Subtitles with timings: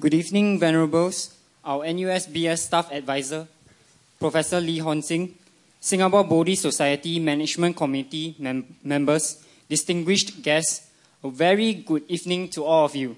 [0.00, 3.48] Good evening, Venerables, our NUSBS Staff Advisor,
[4.20, 5.34] Professor Lee Hon Sing,
[5.80, 10.86] Singapore Bodhi Society Management Committee mem- members, distinguished guests,
[11.24, 13.16] a very good evening to all of you.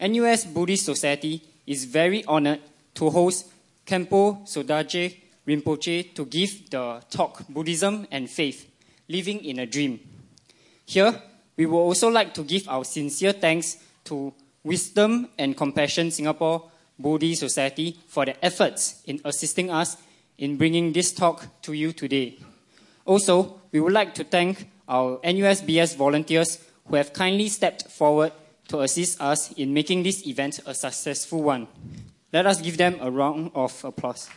[0.00, 2.58] NUS Buddhist Society is very honored
[2.94, 3.46] to host
[3.86, 5.14] Khenpo Sodargye
[5.46, 8.68] Rinpoche to give the talk Buddhism and Faith,
[9.08, 10.00] Living in a Dream.
[10.86, 11.22] Here,
[11.56, 14.32] we would also like to give our sincere thanks to
[14.64, 19.96] Wisdom and Compassion Singapore Bodhi Society for their efforts in assisting us
[20.38, 22.38] in bringing this talk to you today.
[23.04, 28.32] Also, we would like to thank our NUSBS volunteers who have kindly stepped forward
[28.68, 31.68] to assist us in making this event a successful one.
[32.32, 34.28] Let us give them a round of applause.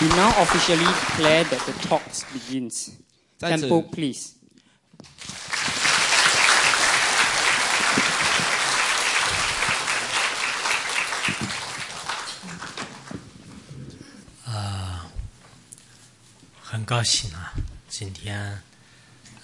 [0.00, 2.96] We now officially declare that the talks begins.
[3.40, 4.35] Khenpo, please.
[16.86, 17.52] 高兴啊，
[17.88, 18.62] 今天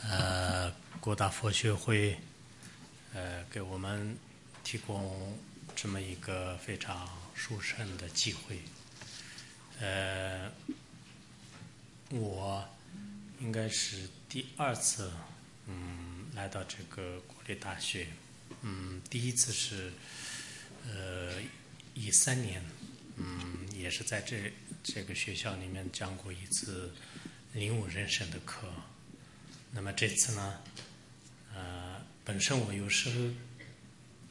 [0.05, 2.17] 呃，国大佛学会
[3.12, 4.17] 呃给我们
[4.62, 5.37] 提供
[5.75, 8.61] 这么一个非常殊胜的机会。
[9.81, 10.53] 呃，
[12.11, 12.65] 我
[13.41, 15.11] 应该是第二次
[15.67, 18.07] 嗯来到这个国立大学，
[18.61, 19.93] 嗯，第一次是
[20.87, 21.43] 呃
[21.95, 22.65] 一三年，
[23.17, 24.53] 嗯，也是在这
[24.85, 26.95] 这个学校里面讲过一次
[27.53, 28.67] 领悟人生的课。
[29.70, 30.61] 那么这次呢，
[31.55, 33.33] 呃，本身我又是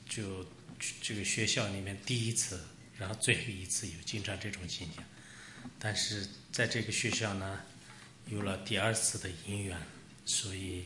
[0.07, 0.45] 就
[1.01, 2.63] 这个学校里面第一次，
[2.97, 5.03] 然后最后一次有经常这种现象，
[5.79, 7.61] 但是在这个学校呢，
[8.27, 9.77] 有了第二次的姻缘，
[10.25, 10.85] 所以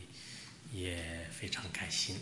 [0.72, 2.16] 也非常开心。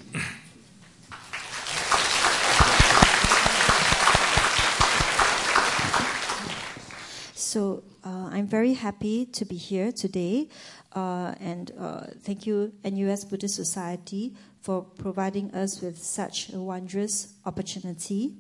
[7.54, 10.48] So uh, I'm very happy to be here today,
[10.92, 17.34] uh, and uh, thank you, NUS Buddhist Society, for providing us with such a wondrous
[17.47, 18.34] opportunity.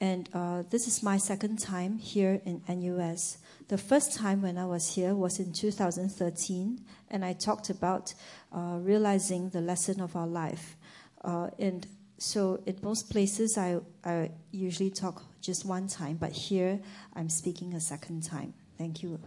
[0.00, 3.36] And uh, this is my second time here in NUS.
[3.68, 6.80] The first time when I was here was in 2013,
[7.10, 8.14] and I talked about
[8.56, 10.76] uh, realizing the lesson of our life.
[11.22, 11.86] Uh, and
[12.16, 16.80] so, in most places, I, I usually talk just one time, but here
[17.14, 18.52] I'm speaking a second time.
[18.76, 19.20] Thank you.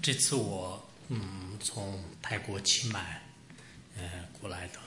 [0.00, 3.20] 这次我嗯从泰国清迈
[3.96, 4.78] 呃过来的，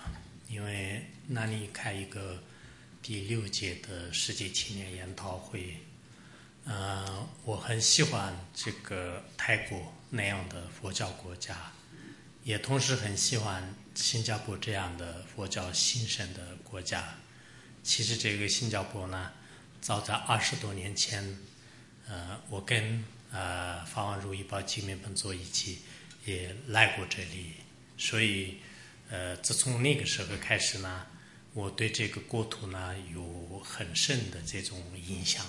[0.47, 2.41] 因为那里开一个
[3.01, 5.77] 第六届的世界青年研讨会，
[6.63, 11.73] 呃，我很喜欢这个泰国那样的佛教国家，
[12.45, 17.13] 也同时很喜欢新加坡这样的佛教兴盛的国家。
[17.83, 19.29] 其实这个新加坡呢，
[19.83, 21.21] 早在二十多年前，
[22.07, 25.79] 呃，我跟呃法王如意宝金明本座一起
[26.25, 27.55] 也来过这里，
[27.97, 28.59] 所以
[29.09, 31.05] 呃，自从那个时候开始呢，
[31.53, 35.45] 我对这个国土呢有很深的这种影响。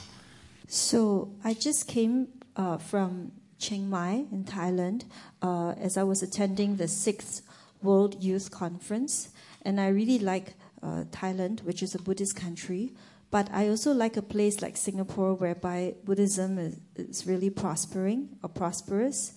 [0.68, 3.30] So I just came uh, from
[3.60, 5.02] Chiang Mai in Thailand
[5.42, 7.42] uh, as I was attending the sixth
[7.84, 9.28] World Youth Conference,
[9.64, 12.90] and I really like uh, Thailand, which is a Buddhist country.
[13.34, 18.48] But I also like a place like Singapore whereby Buddhism is, is really prospering or
[18.48, 19.32] prosperous.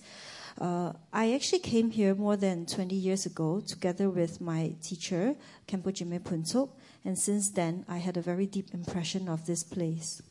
[0.60, 5.34] Uh, I actually came here more than 20 years ago together with my teacher,
[5.66, 6.68] Khenpo Jigme
[7.04, 10.22] and since then I had a very deep impression of this place.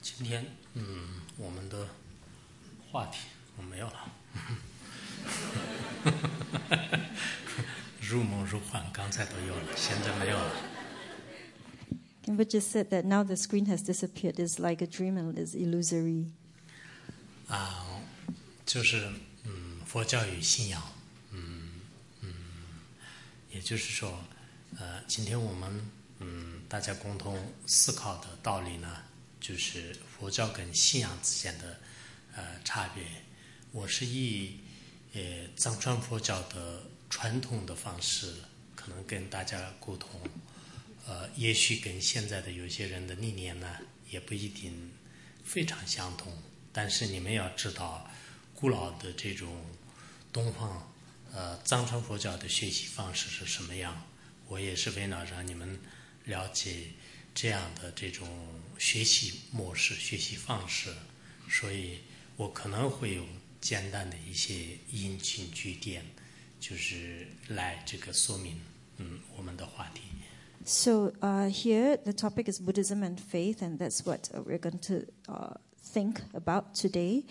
[0.00, 0.84] 今天，嗯，
[1.38, 1.88] 我们的
[2.92, 3.26] 话题
[3.56, 4.12] 我没有了，
[8.00, 10.52] 如梦如幻，刚才都有了，现在没有了。
[12.32, 14.40] Kimber just said that now the screen has disappeared.
[14.40, 16.30] is like a dream and is illusory.
[17.46, 18.00] 啊，
[18.64, 19.06] 就是
[19.44, 20.82] 嗯，佛教与信仰，
[21.32, 21.68] 嗯
[22.22, 22.32] 嗯，
[23.50, 24.24] 也就是说，
[24.78, 25.90] 呃，今天我们
[26.20, 29.02] 嗯大家共同思考的道理呢，
[29.38, 31.78] 就是佛教跟信仰之间的
[32.34, 33.04] 呃差别。
[33.72, 34.60] 我是以
[35.12, 35.20] 呃
[35.54, 38.32] 藏传佛教的传统的方式，
[38.74, 40.18] 可能跟大家沟通，
[41.04, 43.78] 呃，也许跟现在的有些人的理念呢，
[44.08, 44.92] 也不一定
[45.44, 46.40] 非常相同。
[46.72, 48.08] 但是你们要知道，
[48.54, 49.66] 古老的这种
[50.32, 50.92] 东方
[51.32, 54.06] 呃藏传佛教的学习方式是什么样。
[54.48, 55.80] 我也是为了让你们
[56.24, 56.90] 了解
[57.34, 60.94] 这样的这种学习模式、学习方式，
[61.48, 61.98] 所以
[62.36, 63.26] 我可能会有
[63.60, 66.04] 简单的一些引经据典，
[66.60, 68.60] 就是来这个说明
[68.98, 69.61] 嗯我们的。
[70.72, 75.06] So uh, here, the topic is Buddhism and faith, and that's what uh, we're going to
[75.28, 77.26] uh, think about today.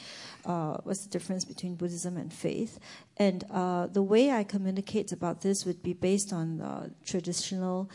[0.45, 2.77] Uh, what's the difference between Buddhism and faith?
[3.17, 7.89] And uh, the way I communicate about this would be based on uh, traditional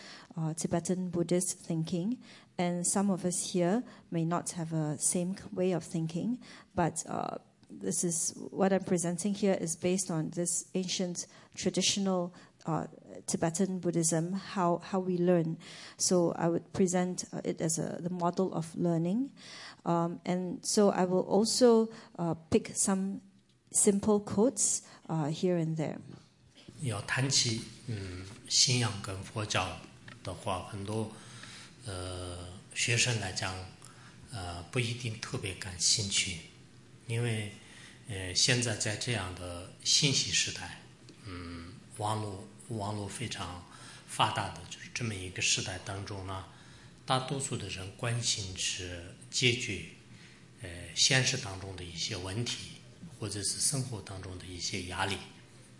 [0.57, 2.19] Tibetan Buddhist thinking.
[2.59, 6.41] And some of us here may not have a same way of thinking,
[6.75, 7.05] but
[7.71, 12.35] this is what I'm presenting here is based on this ancient traditional
[12.66, 12.86] uh,
[13.26, 15.58] Tibetan Buddhism, how, how we learn.
[15.98, 19.32] So I would present uh, it as a, the model of learning.
[19.86, 21.90] Um, and so I will also
[22.20, 23.22] uh, pick some
[23.72, 25.98] simple quotes uh, here and there.
[26.82, 29.68] 要谈起嗯信仰跟佛教
[30.24, 31.12] 的话，很多
[31.86, 32.38] 呃
[32.74, 33.54] 学生来讲，
[34.32, 36.40] 呃不一定特别感兴趣，
[37.06, 37.52] 因为
[38.10, 40.82] 呃现在在这样的信息时代，
[41.28, 43.65] 嗯网络 网络非常
[44.09, 46.45] 发达的，就是这么一个时代当中呢，
[47.05, 49.85] 大多数的人关心是解决
[50.63, 52.73] 呃现实当中的一些问题，
[53.19, 55.17] 或者是生活当中的一些压力。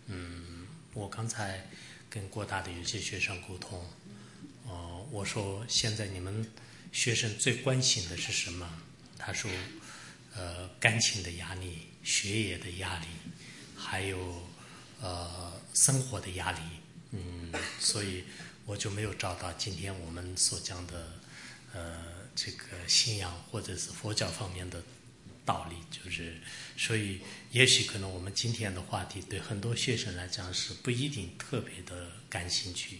[0.07, 1.67] 嗯，我刚才
[2.09, 3.85] 跟国大的有些学生沟通，
[4.65, 6.49] 哦，我说现在你们
[6.91, 8.81] 学生最关心的是什么？
[9.17, 9.51] 他说，
[10.35, 13.07] 呃，感情的压力、学业的压力，
[13.75, 14.41] 还有
[15.01, 16.59] 呃生活的压力。
[17.11, 18.23] 嗯，所以
[18.65, 21.07] 我就没有找到今天我们所讲的，
[21.73, 22.03] 呃，
[22.35, 24.83] 这个信仰或者是佛教方面的
[25.45, 26.35] 道理，就是，
[26.75, 27.21] 所以
[27.51, 32.99] 也许可能我们今天的话题对很多学生来讲是不一定特别的感兴趣。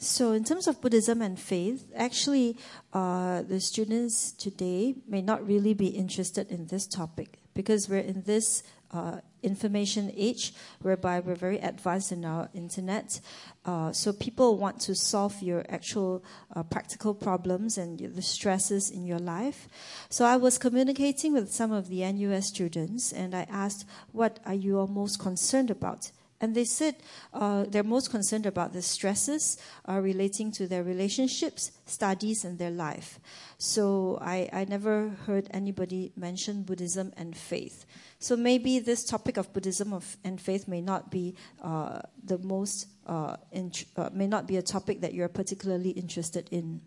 [0.00, 2.56] So, in terms of Buddhism and faith, actually,
[2.92, 8.22] uh, the students today may not really be interested in this topic because we're in
[8.22, 8.62] this
[8.92, 13.20] uh, information age whereby we're very advanced in our internet.
[13.64, 16.22] Uh, so people want to solve your actual
[16.54, 19.66] uh, practical problems and the stresses in your life.
[20.08, 24.54] So I was communicating with some of the NUS students and I asked, what are
[24.54, 26.12] you all most concerned about?
[26.39, 26.95] And they said
[27.33, 29.57] uh, they're most concerned about the stresses
[29.87, 33.17] uh, relating to their relationships, studies, and their life.
[33.57, 37.85] So I, I never heard anybody mention Buddhism and faith.
[38.19, 42.87] So maybe this topic of Buddhism of, and faith may not be uh, the most,
[43.07, 46.81] uh, int- uh, may not be a topic that you're particularly interested in.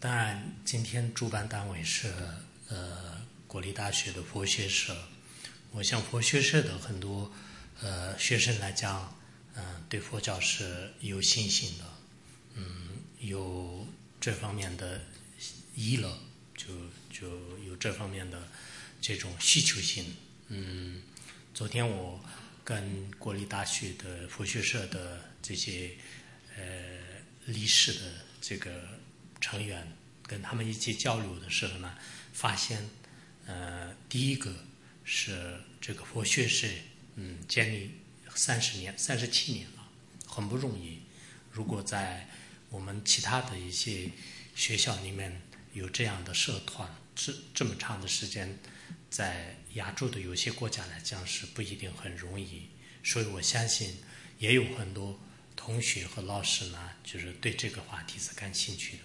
[0.00, 2.08] 当然，今天主办单位是
[2.70, 2.76] 呃
[3.46, 4.96] 国立大学的佛学社。
[5.72, 7.30] 我想佛学社的很多
[7.81, 9.17] 呃学生来讲，
[9.55, 11.85] 嗯、对佛教是有信心的，
[12.55, 12.89] 嗯，
[13.19, 13.87] 有
[14.19, 15.01] 这方面的
[15.75, 16.17] 意乐，
[16.55, 16.67] 就
[17.09, 18.47] 就有这方面的
[19.01, 20.15] 这种需求性。
[20.47, 21.01] 嗯，
[21.53, 22.23] 昨天我
[22.63, 25.91] 跟国立大学的佛学社的这些
[26.55, 26.63] 呃
[27.45, 28.87] 历史的这个
[29.39, 29.91] 成员
[30.23, 31.97] 跟他们一起交流的时候呢，
[32.31, 32.87] 发现
[33.47, 34.53] 呃第一个
[35.03, 36.67] 是这个佛学社
[37.15, 37.91] 嗯建立
[38.35, 39.89] 三十年三十七年了，
[40.27, 40.99] 很不容易。
[41.51, 42.27] 如果在
[42.69, 44.09] 我们其他的一些
[44.55, 45.41] 学校里面
[45.73, 48.59] 有这样的社团，这这么长的时间。
[49.09, 52.69] 在亚洲的有些国家来讲是不一定很容易，
[53.03, 53.97] 所以我相信
[54.39, 55.19] 也有很多
[55.53, 59.03] 同学和老师呢，就是对这个话题是感兴趣的。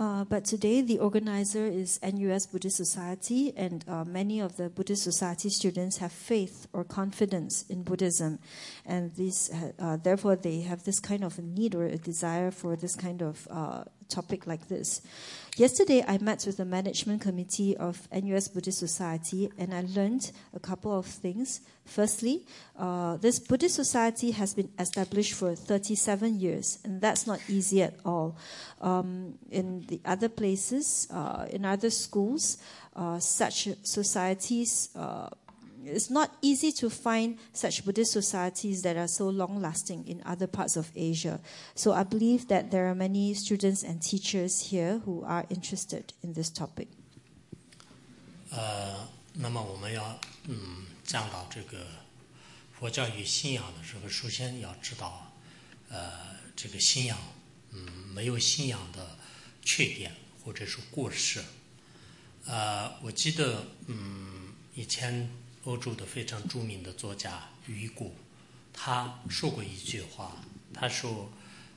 [0.00, 5.02] Uh, but today, the organizer is NUS Buddhist Society, and uh, many of the Buddhist
[5.02, 8.38] Society students have faith or confidence in Buddhism,
[8.86, 12.96] and this, uh, therefore, they have this kind of need or a desire for this
[12.96, 15.00] kind of uh, topic like this.
[15.56, 20.60] Yesterday, I met with the management committee of NUS Buddhist Society, and I learned a
[20.60, 21.60] couple of things.
[21.84, 22.46] Firstly,
[22.78, 27.94] uh, this Buddhist society has been established for 37 years, and that's not easy at
[28.04, 28.36] all.
[28.80, 32.58] Um, in the other places, uh, in other schools,
[32.96, 35.28] uh, such societies uh,
[35.85, 40.47] it's not easy to find such Buddhist societies that are so long lasting in other
[40.47, 41.39] parts of Asia.
[41.75, 46.33] So I believe that there are many students and teachers here who are interested in
[46.33, 46.87] this topic.
[48.49, 51.85] 呃，那么我们要嗯讲到这个
[52.77, 55.31] 佛教与信仰的时候，首先要知道，
[55.89, 56.11] 呃，
[56.55, 57.17] 这个信仰，
[57.71, 59.17] 嗯，没有信仰的
[59.61, 61.41] 缺点或者是过失。
[62.45, 65.29] 呃，我记得，嗯，以前
[65.64, 68.12] 欧洲的非常著名的作家雨果，
[68.72, 71.30] 他说过一句话，他说：“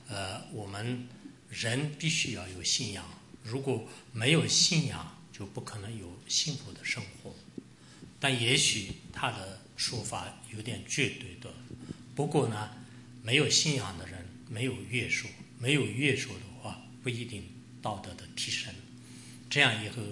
[0.08, 1.06] 呃，我们
[1.48, 3.04] 人必须要有信仰，
[3.44, 7.34] 如果没有信仰，就不可能有幸福的生活。”
[8.18, 11.54] 但也许他的说法有点绝对的。
[12.14, 12.70] 不过呢，
[13.22, 15.28] 没有信仰的人没有约束，
[15.60, 17.44] 没有约束的话，不一定
[17.80, 18.74] 道德的提升。
[19.48, 20.02] 这样以后，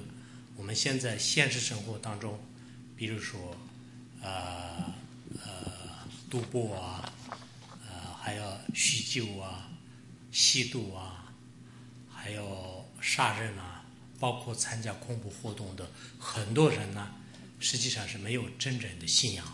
[0.54, 2.38] 我们现在现实生活当中，
[2.96, 3.56] 比如说，
[4.22, 4.94] 呃
[5.42, 7.12] 呃，赌博啊，
[7.86, 8.42] 呃，还有
[8.74, 9.70] 酗酒啊、
[10.30, 11.32] 吸毒啊，
[12.08, 13.84] 还有杀人啊，
[14.18, 17.14] 包括参加恐怖活动的很多人呢，
[17.58, 19.44] 实际上是没有真正的信仰。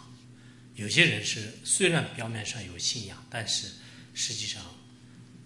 [0.74, 3.72] 有些人是虽然表面上有信仰，但是
[4.14, 4.62] 实际上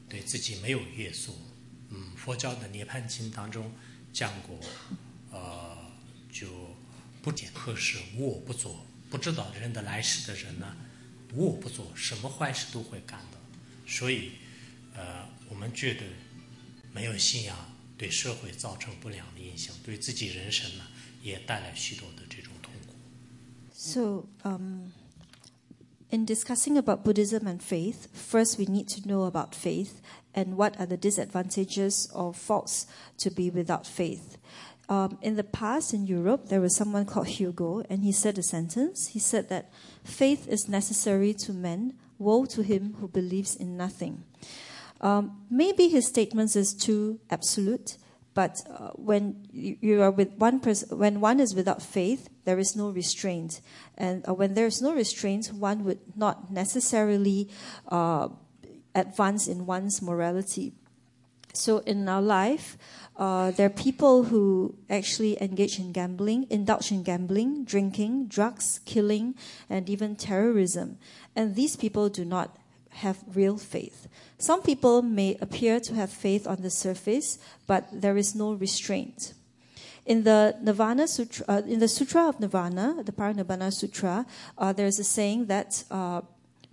[0.09, 1.37] 对自己没有约束。
[1.91, 3.73] 嗯，佛教的《涅槃经》当中
[4.13, 4.59] 讲过，
[5.31, 5.77] 呃，
[6.33, 6.77] 就
[7.25, 8.85] 不点合适，无我不做。
[9.09, 10.77] 不知道人的来世的人呢，
[11.33, 13.39] 无我不做，什么坏事都会干的。
[13.87, 14.33] 所以，
[14.95, 16.03] 呃，我们觉得
[16.93, 17.57] 没有信仰
[17.97, 20.85] 对社会造成不良的影响，对自己人生呢
[21.23, 22.93] 也带来许多的这种痛苦。
[23.73, 24.91] So, um,
[26.11, 30.03] in discussing about Buddhism and faith, first we need to know about faith
[30.35, 32.85] and what are the disadvantages or faults
[33.19, 34.37] to be without faith.
[34.89, 38.43] Um, in the past in Europe, there was someone called Hugo, and he said a
[38.43, 39.09] sentence.
[39.09, 39.71] He said that
[40.03, 44.25] faith is necessary to men, woe to him who believes in nothing.
[45.01, 47.97] Um, maybe his statements is too absolute,
[48.35, 52.75] but uh, when you, are with one person, when one is without faith, there is
[52.77, 53.61] no restraint,
[53.97, 57.49] and uh, when there is no restraint, one would not necessarily
[57.89, 58.29] uh,
[58.95, 60.75] advance in one's morality.
[61.57, 62.77] So in our life,
[63.17, 69.35] uh, there are people who actually engage in gambling, indulge in gambling, drinking, drugs, killing,
[69.71, 70.99] and even terrorism.
[71.37, 72.57] And these people do not
[72.91, 74.09] have real faith.
[74.39, 79.35] Some people may appear to have faith on the surface, but there is no restraint.
[80.07, 84.27] In the Nirvana Sutra, uh, in the Sutra of Nirvana, the Parinibbana Sutra,
[84.59, 86.21] uh, there is a saying that uh,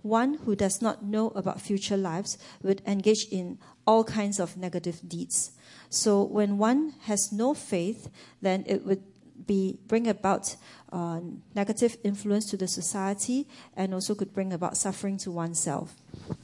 [0.02, 5.00] one who does not know about future lives would engage in all kinds of negative
[5.08, 5.52] deeds.
[5.90, 8.08] So when one has no faith,
[8.40, 9.02] then it would
[9.46, 10.56] be bring about
[10.92, 11.20] uh,
[11.54, 15.88] negative influence to the society and also could bring about suffering to oneself.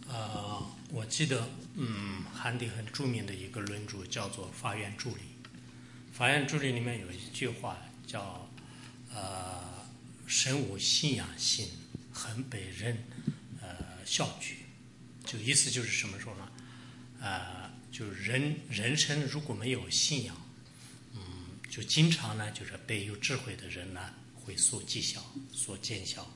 [0.09, 5.19] Uh, 呃，我记得，嗯，汉地很著名的一个论著叫做《法苑珠林》。
[6.13, 8.49] 法苑珠林里面有一句话叫，
[9.15, 9.61] 呃，
[10.27, 11.69] 神无信仰心，
[12.13, 12.97] 很被人
[14.09, 14.57] 笑剧。
[15.25, 16.53] 就意思就是什么说呢？
[17.21, 20.35] 呃，就是人人生如果没有信仰，
[21.15, 21.21] 嗯，
[21.69, 25.23] 就经常呢，就是被有智慧的人呢会所讥笑、
[25.53, 26.27] 所见笑。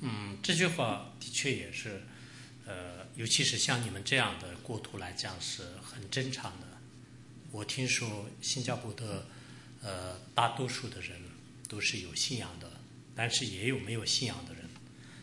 [0.00, 2.02] 嗯，这句话的确也是，
[2.64, 6.66] 呃，尤其是像你们这样的国土来讲是很正常的。
[7.50, 9.26] 我听说新加坡的，
[9.82, 11.20] 呃，大多数的人
[11.68, 12.80] 都是有信仰的，
[13.14, 14.69] 但是也有没有信仰的人。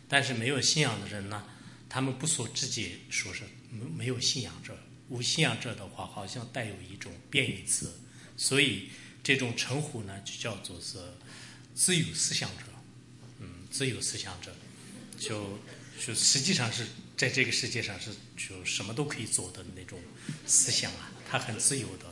[0.08, 1.44] 但是没有信仰的人呢，
[1.88, 4.76] 他们不说直接说是没没有信仰者，
[5.08, 7.92] 无信仰者的话，好像带有一种贬义词，
[8.36, 8.90] 所以
[9.22, 10.98] 这种称呼呢，就叫做是
[11.74, 12.64] 自由思想者。
[13.40, 14.54] 嗯，自由思想者，
[15.18, 15.58] 就
[16.04, 16.86] 就实际上是
[17.16, 20.00] 在这个世界上是就什么都可以做的那种
[20.46, 22.06] 思想啊，他很自由的，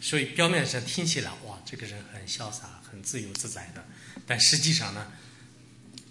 [0.00, 3.84] 所以表面上听起来哇，这个人很潇洒、很自由自在的，
[4.26, 5.12] 但实际上呢，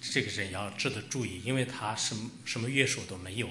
[0.02, 3.48] 这个人要值得注意，因为他什么什么约束都没有，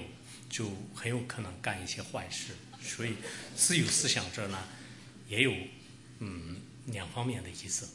[0.48, 2.52] 就很有可能干一些坏事。
[2.80, 3.14] 所以
[3.54, 4.58] 自由思想者呢，
[5.28, 5.52] 也有
[6.20, 6.56] 嗯
[6.86, 7.88] 两方面的意思。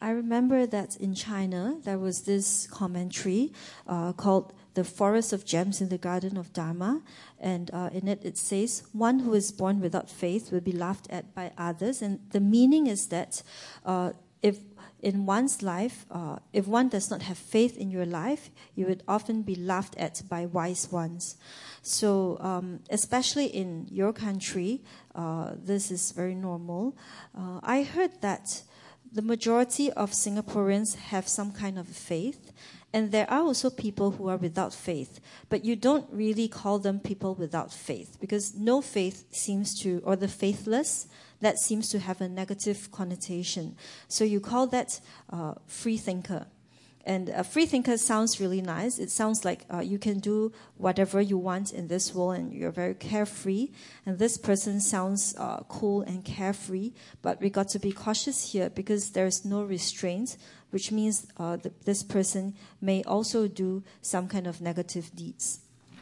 [0.00, 3.50] I remember that in China there was this commentary
[3.86, 7.02] uh, called "The Forest of Gems in the Garden of Dharma,"
[7.40, 11.10] and uh, in it it says, "One who is born without faith will be laughed
[11.10, 13.42] at by others." And the meaning is that
[13.84, 14.58] uh, if
[15.03, 19.03] in one's life, uh, if one does not have faith in your life, you would
[19.05, 21.35] often be laughed at by wise ones.
[21.81, 24.81] So, um, especially in your country,
[25.13, 26.95] uh, this is very normal.
[27.37, 28.63] Uh, I heard that
[29.11, 32.53] the majority of Singaporeans have some kind of faith,
[32.93, 35.19] and there are also people who are without faith.
[35.49, 40.15] But you don't really call them people without faith because no faith seems to, or
[40.15, 41.07] the faithless,
[41.41, 43.75] that seems to have a negative connotation.
[44.07, 46.45] So you call that uh, free thinker.
[47.05, 48.97] And a free thinker sounds really nice.
[48.97, 52.71] It sounds like uh, you can do whatever you want in this world and you're
[52.71, 53.71] very carefree.
[54.05, 56.93] And this person sounds uh, cool and carefree.
[57.21, 60.37] But we got to be cautious here because there's no restraint,
[60.71, 65.62] which means uh, this person may also do some kind of negative deeds.